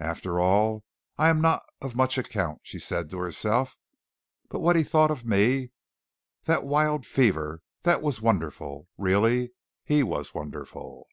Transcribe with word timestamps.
"After 0.00 0.40
all, 0.40 0.84
I 1.18 1.28
am 1.28 1.42
not 1.42 1.62
of 1.82 1.94
much 1.94 2.16
account," 2.16 2.60
she 2.62 2.78
said 2.78 3.10
to 3.10 3.18
herself. 3.18 3.76
"But 4.48 4.60
what 4.60 4.74
he 4.74 4.82
thought 4.82 5.10
of 5.10 5.26
me! 5.26 5.70
that 6.44 6.64
wild 6.64 7.04
fever 7.04 7.60
that 7.82 8.00
was 8.00 8.22
wonderful! 8.22 8.88
Really 8.96 9.50
he 9.84 10.02
was 10.02 10.32
wonderful!" 10.34 11.08